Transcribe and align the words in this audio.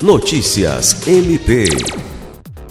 Notícias 0.00 1.08
MP. 1.08 1.64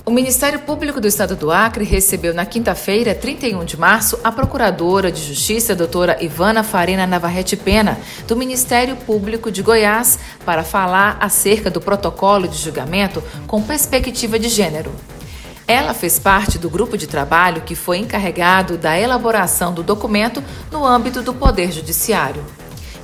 O 0.06 0.12
Ministério 0.12 0.60
Público 0.60 1.02
do 1.02 1.10
Estado 1.10 1.36
do 1.36 1.52
Acre 1.52 1.84
recebeu 1.84 2.34
na 2.34 2.46
quinta-feira, 2.46 3.14
31 3.14 3.66
de 3.66 3.78
março, 3.78 4.18
a 4.24 4.32
Procuradora 4.32 5.12
de 5.12 5.22
Justiça, 5.22 5.76
doutora 5.76 6.24
Ivana 6.24 6.64
Farina 6.64 7.06
Navarrete 7.06 7.58
Pena, 7.58 8.00
do 8.26 8.38
Ministério 8.38 8.96
Público 8.96 9.52
de 9.52 9.62
Goiás, 9.62 10.18
para 10.46 10.64
falar 10.64 11.18
acerca 11.20 11.70
do 11.70 11.82
protocolo 11.82 12.48
de 12.48 12.58
julgamento 12.58 13.22
com 13.46 13.62
perspectiva 13.62 14.40
de 14.40 14.48
gênero. 14.48 14.96
Ela 15.68 15.94
fez 15.94 16.18
parte 16.18 16.58
do 16.58 16.70
grupo 16.70 16.98
de 16.98 17.08
trabalho 17.08 17.64
que 17.64 17.76
foi 17.76 17.98
encarregado 17.98 18.78
da 18.78 18.98
elaboração 18.98 19.74
do 19.74 19.84
documento 19.84 20.42
no 20.72 20.86
âmbito 20.86 21.22
do 21.22 21.34
Poder 21.34 21.74
Judiciário. 21.74 22.42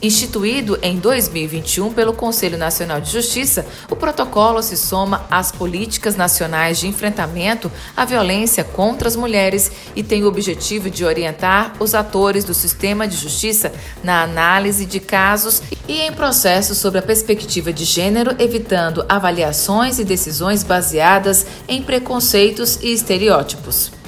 Instituído 0.03 0.77
em 0.81 0.97
2021 0.97 1.93
pelo 1.93 2.11
Conselho 2.11 2.57
Nacional 2.57 2.99
de 2.99 3.09
Justiça, 3.09 3.65
o 3.89 3.95
protocolo 3.95 4.61
se 4.61 4.75
soma 4.75 5.25
às 5.31 5.49
políticas 5.49 6.17
nacionais 6.17 6.77
de 6.77 6.89
enfrentamento 6.89 7.71
à 7.95 8.03
violência 8.03 8.65
contra 8.65 9.07
as 9.07 9.15
mulheres 9.15 9.71
e 9.95 10.03
tem 10.03 10.21
o 10.25 10.27
objetivo 10.27 10.89
de 10.89 11.05
orientar 11.05 11.77
os 11.79 11.95
atores 11.95 12.43
do 12.43 12.53
sistema 12.53 13.07
de 13.07 13.15
justiça 13.15 13.71
na 14.03 14.23
análise 14.23 14.85
de 14.85 14.99
casos 14.99 15.61
e 15.87 16.01
em 16.01 16.11
processos 16.11 16.79
sobre 16.79 16.99
a 16.99 17.03
perspectiva 17.03 17.71
de 17.71 17.85
gênero, 17.85 18.35
evitando 18.37 19.05
avaliações 19.07 19.99
e 19.99 20.03
decisões 20.03 20.63
baseadas 20.63 21.45
em 21.65 21.81
preconceitos 21.81 22.77
e 22.81 22.91
estereótipos. 22.91 24.02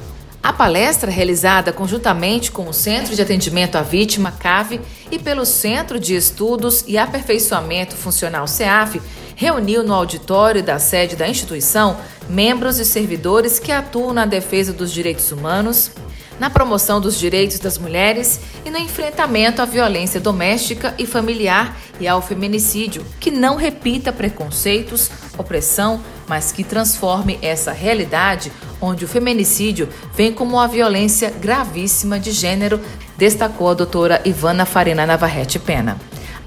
A 0.45 0.53
palestra, 0.53 1.09
realizada 1.09 1.73
conjuntamente 1.73 2.51
com 2.51 2.69
o 2.69 2.73
Centro 2.73 3.15
de 3.15 3.21
Atendimento 3.23 3.77
à 3.77 3.81
Vítima, 3.81 4.31
CAV, 4.31 4.79
e 5.09 5.17
pelo 5.17 5.43
Centro 5.43 5.99
de 5.99 6.15
Estudos 6.15 6.83
e 6.87 6.99
Aperfeiçoamento 6.99 7.95
Funcional, 7.95 8.47
CEAF, 8.47 9.01
reuniu 9.35 9.83
no 9.83 9.91
auditório 9.91 10.61
da 10.61 10.77
sede 10.77 11.15
da 11.15 11.27
instituição 11.27 11.97
membros 12.29 12.77
e 12.77 12.85
servidores 12.85 13.57
que 13.57 13.71
atuam 13.71 14.13
na 14.13 14.27
defesa 14.27 14.71
dos 14.71 14.91
direitos 14.93 15.31
humanos, 15.31 15.89
na 16.39 16.49
promoção 16.49 16.99
dos 16.99 17.17
direitos 17.17 17.59
das 17.59 17.77
mulheres 17.77 18.39
e 18.65 18.69
no 18.69 18.77
enfrentamento 18.77 19.61
à 19.61 19.65
violência 19.65 20.19
doméstica 20.19 20.93
e 20.97 21.05
familiar 21.05 21.77
e 21.99 22.07
ao 22.07 22.21
feminicídio, 22.21 23.05
que 23.19 23.31
não 23.31 23.55
repita 23.55 24.11
preconceitos, 24.11 25.09
opressão, 25.37 26.01
mas 26.27 26.51
que 26.51 26.63
transforme 26.63 27.39
essa 27.41 27.71
realidade 27.71 28.51
onde 28.81 29.05
o 29.05 29.07
feminicídio 29.07 29.87
vem 30.13 30.33
como 30.33 30.57
uma 30.57 30.67
violência 30.67 31.29
gravíssima 31.29 32.19
de 32.19 32.31
gênero, 32.31 32.79
destacou 33.17 33.69
a 33.69 33.73
doutora 33.73 34.21
Ivana 34.25 34.65
Farina 34.65 35.05
Navarrete 35.05 35.59
Pena. 35.59 35.97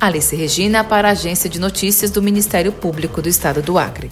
Alice 0.00 0.34
Regina 0.36 0.84
para 0.84 1.08
a 1.08 1.12
Agência 1.12 1.50
de 1.50 1.58
Notícias 1.58 2.10
do 2.10 2.22
Ministério 2.22 2.70
Público 2.70 3.20
do 3.20 3.28
Estado 3.28 3.60
do 3.60 3.78
Acre. 3.78 4.10